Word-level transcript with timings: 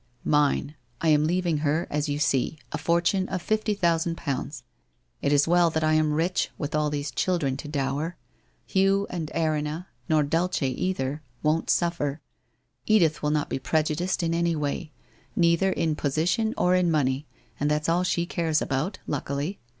'Mine. 0.39 0.73
I 0.99 1.09
am 1.09 1.25
leaving 1.27 1.59
her, 1.59 1.85
as 1.91 2.09
you 2.09 2.17
see, 2.17 2.57
a 2.71 2.79
fortune 2.79 3.29
of 3.29 3.39
fifty 3.39 3.75
thousand 3.75 4.17
pounds. 4.17 4.63
It 5.21 5.31
is 5.31 5.47
well 5.47 5.69
that 5.69 5.83
I 5.83 5.93
am 5.93 6.13
rich, 6.13 6.49
witli 6.59 6.73
all 6.73 6.89
these 6.89 7.11
children 7.11 7.55
to 7.57 7.67
dower. 7.67 8.15
Hugh 8.65 9.05
and 9.11 9.29
Frinna, 9.29 9.85
nor 10.09 10.23
Dulce 10.23 10.63
either, 10.63 11.21
won't 11.43 11.69
.suffer. 11.69 12.19
Edith 12.87 13.21
will 13.21 13.29
not 13.29 13.47
be 13.47 13.59
prejudiced 13.59 14.23
in 14.23 14.33
any 14.33 14.55
way— 14.55 14.91
neither 15.35 15.69
in 15.71 15.95
position 15.95 16.55
or 16.57 16.73
in 16.73 16.89
money, 16.89 17.27
and 17.59 17.69
that's 17.69 17.87
all 17.87 18.03
she 18.03 18.25
cares 18.25 18.59
about, 18.59 18.97
luckily. 19.05 19.59